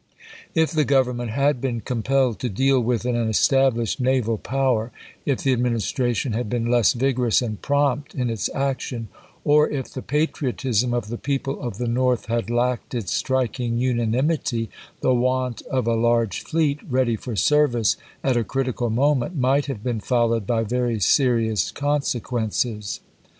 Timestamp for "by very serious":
20.47-21.69